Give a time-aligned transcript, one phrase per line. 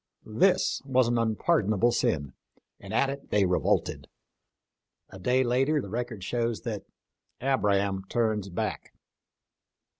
[0.25, 2.33] This was an unpardonable sin,
[2.79, 4.07] and at it they revolted.
[5.11, 6.81] A day later the record shows that"
[7.39, 8.93] Abram turns Back."